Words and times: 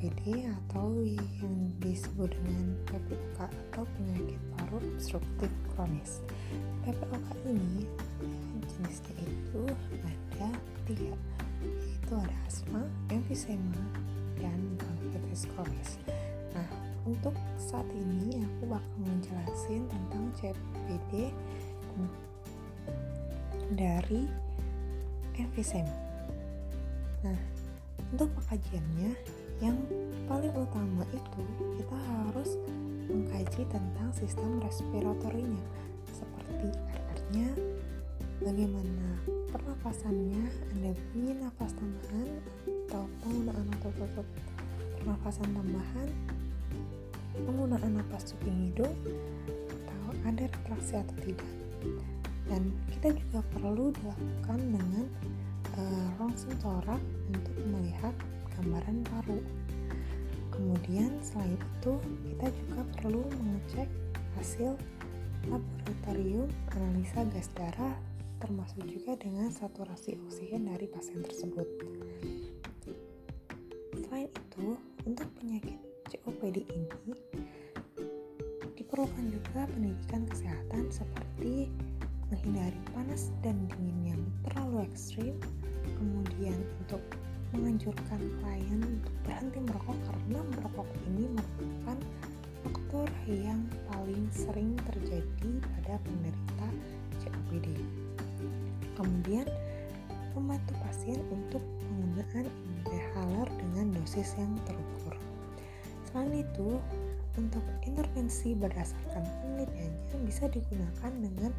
COPD 0.00 0.48
atau 0.48 1.04
yang 1.04 1.76
disebut 1.84 2.32
dengan 2.32 2.72
PPOK 2.88 3.52
atau 3.52 3.84
penyakit 3.84 4.40
paru 4.56 4.80
obstruktif 4.96 5.52
kronis. 5.76 6.24
PPOK 6.88 7.28
ini 7.44 7.84
jenisnya 8.64 9.20
itu 9.20 9.68
ada 10.00 10.48
tiga, 10.88 11.12
yaitu 11.60 12.12
ada 12.16 12.32
asma, 12.48 12.80
emfisema, 13.12 13.84
dan 14.40 14.56
bronkitis 14.80 15.44
kronis. 15.52 16.00
Nah, 16.56 16.68
untuk 17.04 17.36
saat 17.60 17.84
ini 17.92 18.40
aku 18.40 18.72
bakal 18.72 18.96
menjelaskan 19.04 19.84
tentang 19.84 20.24
COPD 20.40 21.28
dari 23.76 24.24
emfisema. 25.36 25.92
Nah, 27.20 27.36
untuk 28.16 28.32
pengkajiannya, 28.32 29.39
yang 29.60 29.76
paling 30.24 30.52
utama 30.56 31.04
itu 31.12 31.42
kita 31.76 31.96
harus 31.96 32.56
mengkaji 33.10 33.62
tentang 33.68 34.08
sistem 34.16 34.56
respiratorinya, 34.64 35.64
seperti 36.14 36.72
RR-nya, 36.72 37.48
bagaimana 38.40 39.08
pernapasannya, 39.52 40.48
ada 40.48 40.90
bunyi 41.12 41.32
nafas 41.42 41.74
tambahan 41.76 42.28
atau 42.88 43.04
penggunaan 43.20 43.66
otot-otot 43.78 44.28
pernapasan 45.00 45.48
tambahan, 45.52 46.08
penggunaan 47.44 47.92
nafas 47.98 48.32
cuping 48.32 48.70
hidung, 48.70 48.94
atau 49.68 50.10
ada 50.24 50.44
retraksi 50.46 50.94
atau 51.00 51.16
tidak. 51.20 51.52
Dan 52.46 52.70
kita 52.94 53.14
juga 53.14 53.40
perlu 53.54 53.94
dilakukan 53.94 54.58
dengan 54.58 55.06
uh, 55.78 56.06
rongsen 56.18 56.54
torak 56.62 57.00
untuk 57.30 57.56
melihat 57.70 58.14
gambaran 58.60 59.00
paru. 59.08 59.40
Kemudian 60.52 61.16
selain 61.24 61.56
itu 61.56 61.96
kita 62.28 62.52
juga 62.52 62.82
perlu 63.00 63.24
mengecek 63.40 63.88
hasil 64.36 64.76
laboratorium 65.48 66.52
analisa 66.76 67.24
gas 67.32 67.48
darah 67.56 67.96
termasuk 68.40 68.84
juga 68.88 69.16
dengan 69.20 69.48
saturasi 69.52 70.16
oksigen 70.28 70.68
dari 70.68 70.88
pasien 70.88 71.20
tersebut. 71.24 71.68
Selain 74.00 74.28
itu, 74.28 74.76
untuk 75.04 75.28
penyakit 75.40 75.76
COPD 76.08 76.64
ini 76.72 77.14
diperlukan 78.74 79.26
juga 79.28 79.68
pendidikan 79.70 80.24
kesehatan 80.26 80.88
seperti 80.88 81.68
menghindari 82.32 82.80
panas 82.96 83.28
dan 83.44 83.68
dingin 83.70 84.16
yang 84.16 84.22
terlalu 84.48 84.88
ekstrim, 84.88 85.36
kemudian 86.00 86.56
untuk 86.80 87.02
menganjurkan 87.50 88.20
klien 88.40 88.80
untuk 88.80 89.14
berhenti 89.26 89.58
merokok 89.58 89.98
karena 90.06 90.40
merokok 90.54 90.88
ini 91.10 91.24
merupakan 91.34 91.98
faktor 92.60 93.08
yang 93.26 93.60
paling 93.90 94.24
sering 94.30 94.76
terjadi 94.90 95.50
pada 95.60 95.98
penderita 96.04 96.66
COPD. 97.24 97.68
Kemudian, 98.94 99.48
membantu 100.36 100.74
pasien 100.84 101.18
untuk 101.32 101.62
penggunaan 101.82 102.46
inhaler 102.86 103.48
dengan 103.58 103.86
dosis 103.98 104.36
yang 104.38 104.52
terukur. 104.68 105.14
Selain 106.10 106.42
itu, 106.42 106.78
untuk 107.38 107.62
intervensi 107.86 108.52
berdasarkan 108.58 109.22
penelitiannya 109.22 110.16
bisa 110.26 110.50
digunakan 110.50 111.12
dengan 111.14 111.50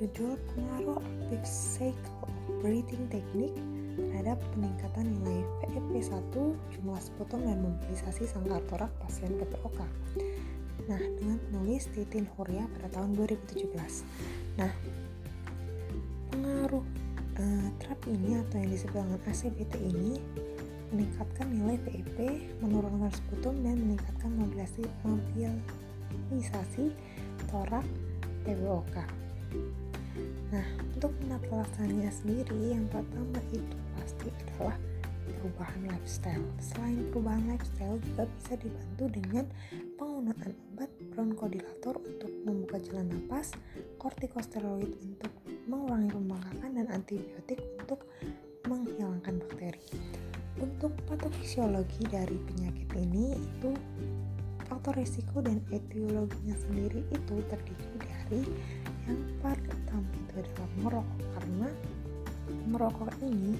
judul 0.00 0.40
pengaruh 0.56 0.96
aktif 0.96 1.44
cycle 1.44 2.32
breathing 2.64 3.04
technique 3.12 3.60
terhadap 3.96 4.38
peningkatan 4.54 5.06
nilai 5.18 5.42
VEP1, 5.64 6.34
jumlah 6.76 7.00
sputum 7.00 7.40
dan 7.42 7.58
mobilisasi 7.62 8.26
sangkar 8.28 8.62
torak 8.70 8.92
pasien 9.02 9.34
PPOK. 9.38 9.80
Nah, 10.88 11.00
dengan 11.18 11.38
penulis 11.48 11.86
Titin 11.92 12.26
Horia 12.34 12.66
pada 12.78 13.00
tahun 13.00 13.14
2017. 13.14 13.70
Nah, 14.58 14.72
pengaruh 16.30 16.84
uh, 17.38 17.68
terapi 17.82 18.08
ini 18.16 18.40
atau 18.42 18.56
yang 18.58 18.70
disebut 18.70 18.98
dengan 18.98 19.20
ACBT 19.28 19.74
ini 19.78 20.12
meningkatkan 20.90 21.46
nilai 21.54 21.78
VEP, 21.86 22.18
menurunkan 22.58 23.14
sputum 23.14 23.54
dan 23.62 23.78
meningkatkan 23.78 24.30
mobilisasi 24.34 24.82
mobilisasi 25.06 26.84
torak 27.46 27.86
PPOK. 28.42 28.96
Nah, 30.50 30.66
untuk 30.94 31.14
penatelasannya 31.22 32.10
sendiri, 32.10 32.74
yang 32.74 32.86
pertama 32.90 33.38
itu 33.54 33.76
pasti 33.94 34.28
adalah 34.28 34.76
perubahan 35.40 35.82
lifestyle. 35.88 36.44
Selain 36.60 37.00
perubahan 37.14 37.44
lifestyle 37.48 37.96
juga 38.02 38.28
bisa 38.36 38.52
dibantu 38.58 39.04
dengan 39.08 39.44
penggunaan 39.96 40.52
obat 40.74 40.90
bronkodilator 41.14 41.94
untuk 42.02 42.30
membuka 42.44 42.76
jalan 42.82 43.08
napas, 43.08 43.54
kortikosteroid 43.96 44.90
untuk 45.00 45.32
mengurangi 45.70 46.10
pembengkakan 46.12 46.70
dan 46.76 46.86
antibiotik 46.90 47.60
untuk 47.78 48.04
menghilangkan 48.68 49.40
bakteri. 49.46 49.80
Untuk 50.60 50.92
patofisiologi 51.08 52.04
dari 52.10 52.36
penyakit 52.36 52.88
ini 53.00 53.32
itu 53.38 53.72
faktor 54.68 54.94
risiko 55.00 55.40
dan 55.40 55.58
etiologinya 55.72 56.54
sendiri 56.54 57.00
itu 57.10 57.34
terdiri 57.48 57.96
dari 57.98 58.42
yang 59.08 59.20
paling 59.40 59.68
utama 59.68 60.10
itu 60.12 60.32
adalah 60.40 60.70
merokok 60.80 61.20
karena 61.38 61.68
merokok 62.68 63.10
ini 63.24 63.54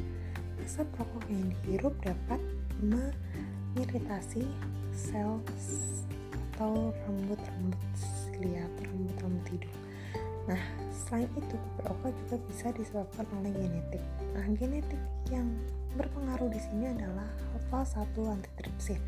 asap 0.65 0.89
rokok 1.01 1.25
yang 1.33 1.47
dihirup 1.65 1.95
dapat 2.05 2.41
mengiritasi 2.81 4.45
sel 4.93 5.41
atau 6.61 6.93
rambut-rambut 7.09 7.81
lihat 8.41 8.73
rambut-rambut 8.85 9.47
hidung. 9.53 9.79
Nah, 10.49 10.61
selain 10.93 11.29
itu 11.37 11.57
PPOK 11.57 12.03
juga 12.25 12.37
bisa 12.49 12.67
disebabkan 12.73 13.27
oleh 13.41 13.53
genetik. 13.53 14.05
Nah, 14.33 14.45
genetik 14.57 15.03
yang 15.29 15.47
berpengaruh 15.95 16.49
di 16.49 16.61
sini 16.61 16.91
adalah 16.91 17.29
alpha 17.57 18.03
1 18.03 18.17
antitripsin. 18.17 19.01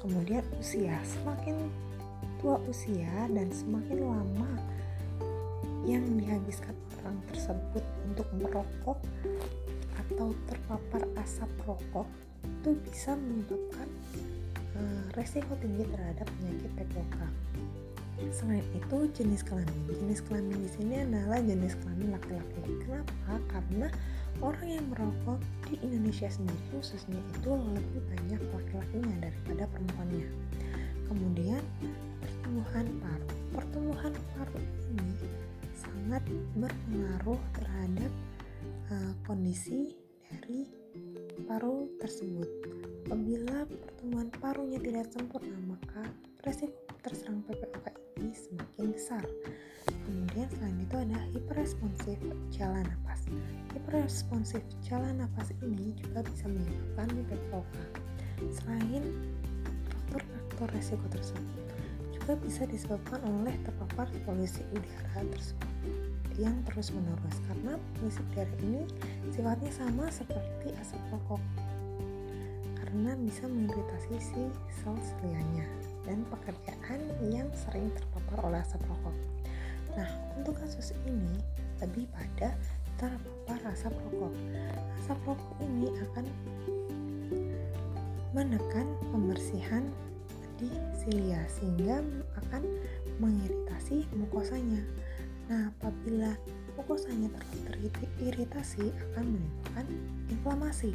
Kemudian 0.00 0.44
usia, 0.56 0.96
semakin 1.04 1.68
tua 2.40 2.60
usia 2.68 3.28
dan 3.32 3.48
semakin 3.52 3.98
lama 4.04 4.50
yang 5.86 6.02
dihabiskan 6.18 6.74
orang 7.00 7.18
tersebut 7.30 7.84
untuk 8.10 8.26
merokok 8.34 8.98
atau 9.96 10.34
terpapar 10.50 11.02
asap 11.22 11.50
rokok 11.62 12.06
itu 12.42 12.70
bisa 12.82 13.14
menyebabkan 13.14 13.88
uh, 14.74 15.04
resiko 15.14 15.54
tinggi 15.62 15.86
terhadap 15.86 16.26
penyakit 16.38 16.70
PPOK. 16.74 17.18
Selain 18.32 18.64
itu, 18.72 18.98
jenis 19.12 19.44
kelamin. 19.44 19.92
Jenis 19.92 20.24
kelamin 20.24 20.56
di 20.64 20.70
sini 20.72 20.94
adalah 21.04 21.36
jenis 21.36 21.76
kelamin 21.84 22.16
laki-laki. 22.16 22.60
Kenapa? 22.80 23.34
Karena 23.52 23.92
orang 24.40 24.68
yang 24.72 24.84
merokok 24.88 25.38
di 25.68 25.76
Indonesia 25.84 26.24
sendiri 26.32 26.56
khususnya 26.72 27.20
itu 27.36 27.50
lebih 27.52 28.00
banyak 28.08 28.40
laki-lakinya 28.56 29.16
daripada 29.20 29.68
perempuannya. 29.68 30.28
Kemudian 31.12 31.62
pertumbuhan 32.24 32.86
paru. 33.04 33.28
Pertumbuhan 33.52 34.12
paru 34.32 34.60
ini 34.96 35.05
sangat 36.06 36.22
berpengaruh 36.54 37.42
terhadap 37.50 38.12
uh, 38.94 39.10
kondisi 39.26 39.90
dari 40.22 40.70
paru 41.50 41.90
tersebut. 41.98 42.46
Apabila 43.10 43.66
pertumbuhan 43.66 44.30
parunya 44.38 44.78
tidak 44.78 45.10
sempurna, 45.10 45.58
maka 45.66 46.06
resiko 46.46 46.78
terserang 47.02 47.42
PPOK 47.50 47.90
ini 48.22 48.30
semakin 48.38 48.86
besar. 48.94 49.26
Kemudian 50.06 50.46
selain 50.54 50.78
itu 50.78 50.94
ada 50.94 51.18
hiperresponsif 51.34 52.18
jalan 52.54 52.86
nafas. 52.86 53.26
Hiperresponsif 53.74 54.62
jalan 54.86 55.18
nafas 55.18 55.50
ini 55.58 55.90
juga 55.98 56.22
bisa 56.22 56.46
menyebabkan 56.46 57.18
PPOK. 57.26 57.66
Selain 58.54 59.02
faktor-faktor 59.90 60.70
resiko 60.70 61.06
tersebut, 61.10 61.66
juga 62.26 62.42
bisa 62.42 62.66
disebabkan 62.66 63.22
oleh 63.22 63.54
terpapar 63.62 64.10
polusi 64.26 64.58
udara 64.74 65.22
tersebut 65.30 65.70
yang 66.42 66.58
terus 66.66 66.90
menerus 66.90 67.38
karena 67.46 67.78
polusi 67.94 68.18
udara 68.34 68.50
ini 68.66 68.82
sifatnya 69.30 69.70
sama 69.70 70.10
seperti 70.10 70.74
asap 70.82 70.98
rokok 71.14 71.38
karena 72.82 73.14
bisa 73.22 73.46
mengiritasi 73.46 74.18
si 74.18 74.42
sel 74.74 74.98
selianya 75.06 75.70
dan 76.02 76.26
pekerjaan 76.26 76.98
yang 77.30 77.46
sering 77.54 77.94
terpapar 77.94 78.42
oleh 78.42 78.58
asap 78.58 78.82
rokok. 78.90 79.14
Nah, 79.94 80.10
untuk 80.34 80.58
kasus 80.58 80.98
ini 81.06 81.38
lebih 81.78 82.10
pada 82.10 82.58
terpapar 82.98 83.70
asap 83.70 83.94
rokok. 84.02 84.34
Asap 84.98 85.18
rokok 85.30 85.54
ini 85.62 85.94
akan 86.10 86.26
menekan 88.34 88.90
pembersihan 89.14 89.86
di 90.56 90.68
silia 90.96 91.40
sehingga 91.48 92.00
akan 92.44 92.62
mengiritasi 93.20 94.08
mukosanya. 94.16 94.82
Nah, 95.46 95.70
apabila 95.78 96.34
mukosanya 96.74 97.30
terlalu 97.64 97.88
teriritasi 98.18 98.90
akan 99.10 99.24
menimbulkan 99.36 99.86
inflamasi. 100.32 100.92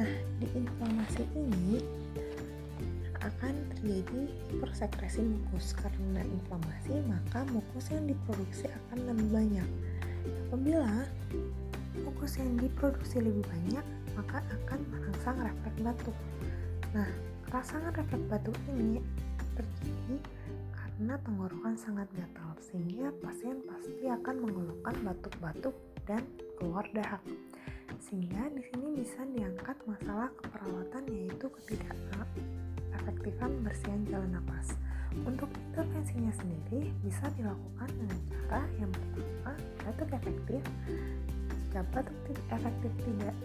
Nah, 0.00 0.08
di 0.40 0.48
inflamasi 0.56 1.22
ini 1.36 1.84
terjadi 3.82 4.30
hipersekresi 4.54 5.26
mukus. 5.26 5.74
Karena 5.74 6.22
inflamasi 6.22 7.02
maka 7.10 7.42
mukus 7.50 7.90
yang 7.90 8.06
diproduksi 8.06 8.70
akan 8.70 8.98
lebih 9.10 9.28
banyak. 9.34 9.68
Apabila 10.48 11.02
mukus 12.06 12.38
yang 12.38 12.54
diproduksi 12.62 13.18
lebih 13.18 13.42
banyak 13.50 13.84
maka 14.14 14.38
akan 14.62 14.80
merangsang 14.94 15.36
refleks 15.42 15.80
batuk. 15.82 16.16
Nah 16.94 17.10
rangsangan 17.52 17.92
refleks 17.92 18.26
batuk 18.32 18.56
ini 18.72 19.04
terjadi 19.52 20.16
karena 20.72 21.14
tenggorokan 21.20 21.76
sangat 21.76 22.08
gatal 22.16 22.56
sehingga 22.64 23.12
pasien 23.20 23.60
pasti 23.68 24.08
akan 24.08 24.36
mengeluhkan 24.40 24.96
batuk-batuk 25.04 25.76
dan 26.08 26.24
keluar 26.56 26.88
dahak 26.96 27.20
sehingga 28.00 28.48
di 28.56 28.64
sini 28.72 28.88
bisa 29.04 29.20
diangkat 29.36 29.76
masalah 29.84 30.32
keperawatan 30.40 31.04
yaitu 31.12 31.46
ketidak 31.60 31.96
efektifan 32.96 33.52
bersihan 33.60 34.00
jalan 34.08 34.32
nafas. 34.32 34.72
Untuk 35.28 35.52
intervensinya 35.68 36.32
sendiri 36.32 36.88
bisa 37.04 37.28
dilakukan 37.36 37.88
dengan 37.92 38.18
cara 38.32 38.64
yang 38.80 38.88
pertama 38.88 39.52
batuk 39.84 40.08
efektif. 40.16 40.62
Jika 41.68 41.80
batuk 41.92 42.16
efektif 42.48 42.92
tidak 43.04 43.36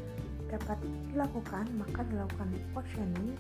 dapat 0.48 0.80
dilakukan 1.12 1.66
maka 1.76 2.02
dilakukan 2.08 2.50
positioning 2.72 3.36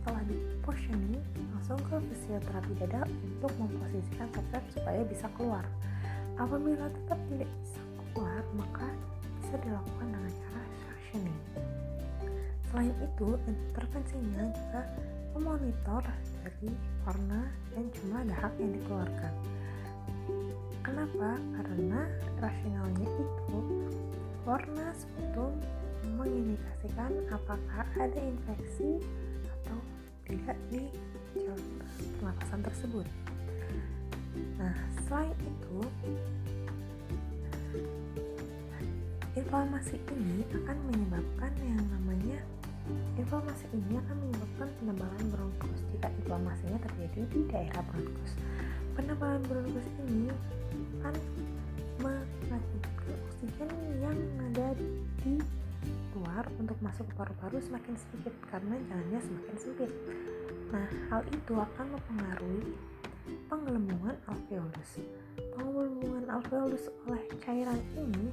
setelah 0.00 0.22
di 0.30 0.36
positioning 0.62 1.22
langsung 1.54 1.80
ke 1.90 1.96
fisioterapi 2.14 2.72
dada 2.78 3.02
untuk 3.06 3.52
memposisikan 3.58 4.28
soket 4.32 4.62
supaya 4.74 5.00
bisa 5.06 5.26
keluar. 5.34 5.64
Apabila 6.38 6.86
tetap 6.90 7.18
tidak 7.30 7.50
bisa 7.62 7.80
keluar 8.14 8.42
maka 8.54 8.86
bisa 9.42 9.54
dilakukan 9.62 10.06
dengan 10.10 10.32
cara 10.32 10.62
suctioning 10.82 11.40
selain 12.74 12.90
itu 13.06 13.38
intervensinya 13.46 14.50
juga 14.50 14.82
memonitor 15.38 16.02
dari 16.42 16.74
warna 17.06 17.46
dan 17.70 17.86
jumlah 17.94 18.22
dahak 18.34 18.52
yang 18.58 18.74
dikeluarkan. 18.74 19.34
Kenapa? 20.82 21.38
karena 21.54 22.06
rasionalnya 22.42 23.06
itu 23.06 23.58
warna 24.42 24.90
sputum 24.94 25.54
mengindikasikan 26.14 27.12
apakah 27.30 27.86
ada 27.98 28.20
infeksi 28.20 29.02
atau 29.44 29.78
tidak 30.24 30.58
di 30.70 30.88
pernapasan 32.18 32.60
tersebut. 32.64 33.06
Nah, 34.58 34.74
selain 35.06 35.36
itu, 35.42 35.78
inflamasi 39.34 39.98
ini 40.14 40.46
akan 40.54 40.76
menyebabkan 40.90 41.52
yang 41.62 41.82
namanya 41.90 42.38
inflamasi 43.18 43.66
ini 43.72 43.98
akan 43.98 44.16
menyebabkan 44.20 44.68
penebalan 44.78 45.24
bronkus 45.32 45.80
jika 45.94 46.08
inflamasinya 46.22 46.78
terjadi 46.84 47.20
di 47.32 47.40
daerah 47.50 47.82
bronkus. 47.90 48.32
Penebalan 48.94 49.42
bronkus 49.48 49.86
ini 50.06 50.30
akan 51.00 51.14
mengakibatkan 51.98 53.16
oksigen 53.26 53.70
yang 54.02 54.18
ada 54.50 54.68
di 55.24 55.34
luar 56.24 56.48
untuk 56.56 56.80
masuk 56.80 57.04
ke 57.12 57.14
paru-paru 57.20 57.60
semakin 57.60 57.94
sedikit 58.00 58.32
karena 58.48 58.80
jalannya 58.88 59.20
semakin 59.20 59.56
sempit. 59.60 59.92
Nah, 60.72 60.88
hal 61.12 61.20
itu 61.28 61.52
akan 61.52 61.86
mempengaruhi 61.92 62.72
penggelembungan 63.52 64.16
alveolus. 64.24 64.90
Penggelembungan 65.52 66.24
alveolus 66.32 66.88
oleh 67.04 67.20
cairan 67.44 67.76
ini 67.92 68.32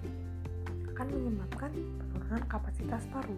akan 0.96 1.08
menyebabkan 1.12 1.72
penurunan 1.76 2.44
kapasitas 2.48 3.04
paru. 3.12 3.36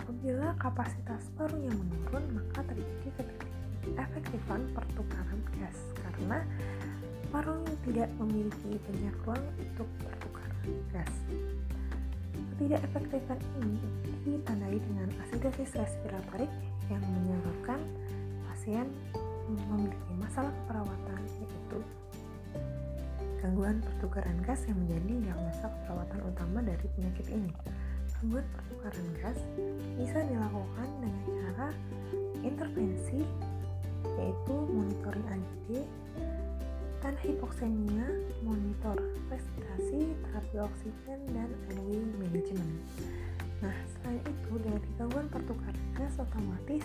Apabila 0.00 0.56
kapasitas 0.56 1.28
parunya 1.36 1.72
menurun, 1.72 2.40
maka 2.40 2.64
terjadi 2.64 3.28
efektifan 4.00 4.64
pertukaran 4.72 5.40
gas 5.60 5.76
karena 6.00 6.40
parunya 7.28 7.74
tidak 7.84 8.08
memiliki 8.16 8.80
banyak 8.88 9.14
ruang 9.28 9.44
untuk 9.60 9.88
pertukaran 10.00 10.72
gas. 10.88 11.12
Ketidakefektifan 12.54 13.42
ini 13.58 13.82
ditandai 14.22 14.78
dengan 14.78 15.10
asidosis 15.26 15.74
respiratorik 15.74 16.46
yang 16.86 17.02
menyebabkan 17.02 17.82
pasien 18.46 18.86
memiliki 19.50 20.14
masalah 20.22 20.54
keperawatan 20.62 21.18
yaitu 21.42 21.78
gangguan 23.42 23.82
pertukaran 23.82 24.38
gas 24.46 24.62
yang 24.70 24.78
menjadi 24.86 25.12
diagnosa 25.26 25.66
keperawatan 25.66 26.20
utama 26.30 26.58
dari 26.62 26.86
penyakit 26.94 27.26
ini. 27.34 27.50
Gangguan 28.22 28.46
pertukaran 28.54 29.08
gas 29.18 29.38
bisa 29.98 30.18
dilakukan 30.22 30.88
dengan 31.02 31.24
cara 31.26 31.68
intervensi 32.46 33.26
yaitu 34.14 34.54
monitoring 34.70 35.26
AGD 35.26 35.82
dan 37.04 37.20
hipoksemia, 37.20 38.08
monitor 38.40 38.96
respirasi, 39.28 40.16
terapi 40.24 40.56
oksigen, 40.56 41.20
dan 41.36 41.52
airway 41.68 42.00
management. 42.16 42.80
Nah, 43.60 43.76
selain 43.92 44.24
itu, 44.24 44.52
dari 44.64 44.88
gangguan 44.96 45.28
pertukaran 45.28 45.84
gas 45.92 46.16
otomatis 46.16 46.80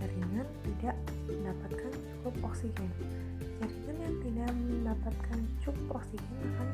jaringan 0.00 0.48
tidak 0.64 0.96
mendapatkan 1.28 1.92
cukup 1.92 2.34
oksigen. 2.48 2.90
Jaringan 3.60 3.96
yang 4.00 4.16
tidak 4.24 4.50
mendapatkan 4.56 5.38
cukup 5.60 6.00
oksigen 6.00 6.36
akan 6.56 6.68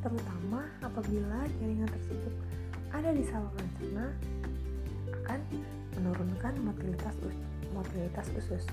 terutama 0.00 0.60
apabila 0.86 1.44
jaringan 1.58 1.90
tersebut 1.90 2.34
ada 2.94 3.10
di 3.12 3.20
saluran 3.26 3.68
cerna 3.76 4.06
akan 5.26 5.40
menurunkan 6.00 6.54
motilitas 6.64 7.14
motilitas 7.76 8.26
usus 8.32 8.64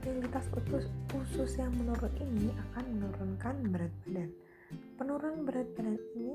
Mobilitas 0.00 0.48
usus, 0.56 0.88
usus 1.12 1.50
yang 1.60 1.76
menurun 1.76 2.12
ini 2.24 2.48
akan 2.56 2.84
menurunkan 2.88 3.54
berat 3.68 3.92
badan. 4.08 4.30
Penurunan 4.96 5.44
berat 5.44 5.68
badan 5.76 6.00
ini 6.16 6.34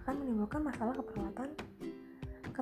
akan 0.00 0.14
menimbulkan 0.24 0.64
masalah 0.64 0.96
keperawatan 0.96 1.52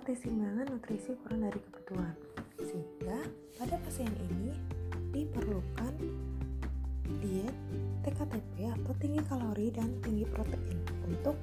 keseimbangan 0.09 0.73
nutrisi 0.73 1.13
kurang 1.21 1.45
dari 1.45 1.61
kebutuhan. 1.69 2.17
Sehingga 2.65 3.29
pada 3.61 3.77
pasien 3.85 4.09
ini 4.09 4.57
diperlukan 5.13 5.93
diet 7.21 7.53
TKTP 8.09 8.73
atau 8.73 8.93
tinggi 8.97 9.21
kalori 9.29 9.69
dan 9.69 9.93
tinggi 10.01 10.25
protein 10.33 10.81
untuk 11.05 11.37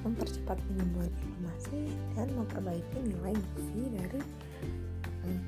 mempercepat 0.00 0.56
penyembuhan 0.56 1.12
inflamasi 1.12 1.92
dan 2.16 2.32
memperbaiki 2.32 2.98
nilai 3.12 3.36
gizi 3.36 3.92
dari 3.92 4.20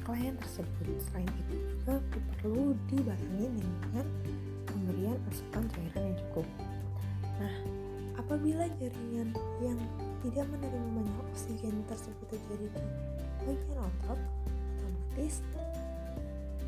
klien 0.05 0.35
tersebut. 0.41 0.87
Selain 1.11 1.29
itu 1.47 1.55
juga 1.77 2.01
perlu 2.13 2.77
dibarengi 2.89 3.47
dengan 3.61 4.07
pemberian 4.69 5.19
asupan 5.31 5.65
cairan 5.73 6.03
yang 6.13 6.17
cukup. 6.29 6.47
Nah, 7.37 7.55
apabila 8.17 8.65
jaringan 8.81 9.31
yang 9.61 9.79
tidak 10.25 10.47
menerima 10.49 10.89
banyak 10.97 11.19
oksigen 11.33 11.85
tersebut 11.87 12.27
terjadi 12.33 12.67
di 12.73 12.83
bagian 13.45 13.79
otot, 13.79 14.21
otomatis 15.17 15.41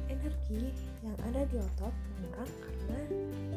energi 0.08 0.72
yang 1.04 1.16
ada 1.28 1.44
di 1.52 1.60
otot 1.60 1.92
mengurang 2.16 2.52
karena 2.64 3.00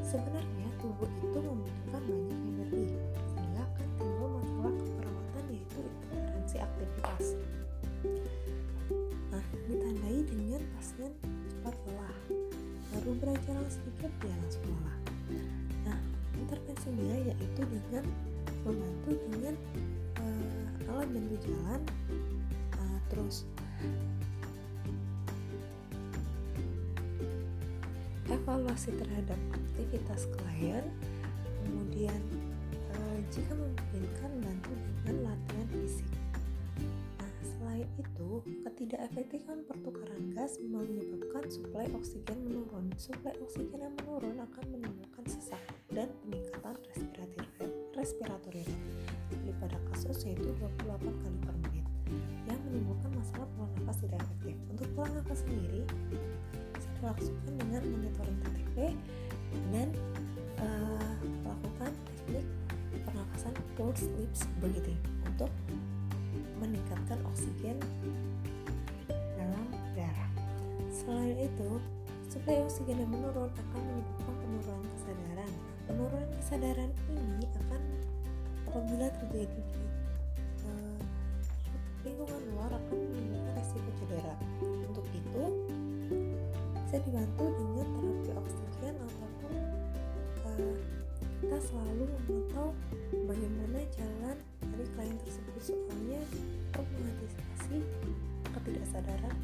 sebenarnya 0.04 0.68
tubuh 0.84 1.08
itu 1.24 1.40
membutuhkan 1.40 2.02
banyak 2.04 2.40
energi 2.44 2.86
sehingga 3.32 3.64
akan 3.72 3.88
timbul 3.96 4.30
masalah 4.36 4.74
keperawatan 4.76 5.44
yaitu 5.48 5.80
intoleransi 5.80 6.58
aktivitas 6.60 7.26
ditandai 9.72 10.20
dengan 10.28 10.62
pasien 10.76 11.12
cepat 11.48 11.76
lelah. 11.88 12.18
Baru 12.92 13.12
berjalan 13.24 13.68
sedikit 13.72 14.12
dia 14.20 14.36
langsung 14.36 14.68
lelah. 14.68 15.00
Nah, 15.88 16.00
intervensinya 16.36 17.16
yaitu 17.32 17.62
dengan 17.64 18.04
membantu 18.68 19.12
dengan 19.32 19.56
uh, 20.20 20.92
alat 20.92 21.08
bantu 21.08 21.36
jalan, 21.48 21.82
uh, 22.76 23.00
terus 23.08 23.48
evaluasi 28.28 28.92
terhadap 29.00 29.40
aktivitas 29.56 30.28
klien, 30.36 30.84
kemudian 31.64 32.20
uh, 32.92 33.18
jika 33.32 33.56
memungkinkan 33.56 34.32
bantu 34.44 34.72
dengan 34.76 35.32
latihan 35.32 35.68
fisik 35.80 36.12
Selain 37.72 37.88
itu, 38.04 38.44
ketidakefektifan 38.68 39.64
pertukaran 39.64 40.36
gas 40.36 40.60
menyebabkan 40.60 41.48
suplai 41.48 41.88
oksigen 41.96 42.44
menurun. 42.44 42.92
Suplai 43.00 43.32
oksigen 43.40 43.80
yang 43.80 43.96
menurun 44.04 44.44
akan 44.44 44.66
menimbulkan 44.76 45.24
sesak 45.24 45.64
dan 45.88 46.12
peningkatan 46.20 46.76
respirator 46.92 47.48
respiratori 47.96 48.68
rate 48.68 48.76
seperti 49.32 49.52
pada 49.64 49.78
kasus 49.88 50.20
yaitu 50.28 50.52
28 50.60 50.84
kali 51.00 51.40
per 51.48 51.56
menit 51.64 51.88
yang 52.44 52.60
menimbulkan 52.68 53.08
masalah 53.16 53.48
pola 53.56 53.72
nafas 53.80 53.98
tidak 54.04 54.20
efektif. 54.20 54.56
Untuk 54.68 54.88
pola 54.92 55.10
nafas 55.16 55.40
sendiri 55.48 55.82
bisa 56.76 56.90
dilakukan 57.00 57.54
dengan 57.56 57.82
monitoring 57.88 58.40
TTP 58.44 58.78
dan 59.72 59.88
uh, 60.60 61.16
melakukan 61.48 61.92
teknik 62.04 62.44
pernafasan 63.08 63.56
pulse 63.80 64.12
lips 64.20 64.44
breathing 64.60 65.00
untuk 65.24 65.48
meningkatkan 66.72 67.20
oksigen 67.28 67.76
dalam 69.36 69.68
darah. 69.92 70.32
selain 70.88 71.36
itu 71.36 71.84
suplai 72.32 72.64
oksigen 72.64 73.04
yang 73.04 73.12
menurun 73.12 73.52
akan 73.52 73.82
menyebabkan 73.84 74.36
penurunan 74.40 74.88
kesadaran. 74.96 75.52
Penurunan 75.84 76.32
kesadaran 76.40 76.92
ini 77.12 77.44
akan 77.60 77.82
apabila 78.72 79.12
terjadi 79.20 79.60
di 79.60 79.84
uh, 80.64 81.00
lingkungan 82.08 82.42
luar 82.56 82.72
akan 82.72 82.96
menimbulkan 83.04 83.54
resiko 83.60 83.92
cedera. 84.00 84.36
Untuk 84.64 85.04
itu 85.12 85.44
bisa 86.88 86.98
dibantu 87.04 87.46
dengan 87.52 87.88
terapi 87.92 88.32
oksigen 88.32 88.96
ataupun 88.96 89.54
uh, 90.48 90.76
kita 91.44 91.58
selalu 91.68 92.04
memantau 92.08 92.72
bagaimana 93.28 93.80
jalan 93.92 94.38
dari 94.72 94.86
klien 94.96 95.18
tersebut. 95.20 95.60
Soalnya 95.60 96.22
mengantisipasi 96.86 97.78
ketidaksadaran 98.54 99.36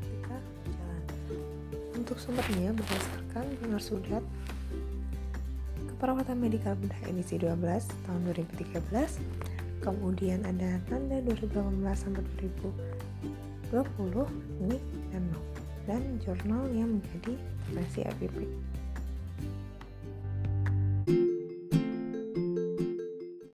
ketika 0.00 0.36
jalan 0.70 1.02
untuk 1.96 2.16
sumbernya 2.20 2.70
berdasarkan 2.76 3.44
Benar 3.62 3.82
Sudat 3.82 4.24
Keperawatan 5.94 6.36
Medikal 6.36 6.76
Bedah 6.76 7.00
edisi 7.08 7.40
12 7.40 7.56
tahun 8.04 8.20
2013 8.32 9.80
kemudian 9.84 10.40
ada 10.48 10.80
tanda 10.88 11.20
2018 11.28 11.52
sampai 11.92 12.24
2020 13.70 13.72
ini 14.64 14.76
dan 15.12 15.22
no 15.28 15.40
dan 15.84 16.00
jurnal 16.24 16.64
yang 16.72 16.96
menjadi 16.96 17.36
referensi 17.68 18.00
APP. 18.08 18.63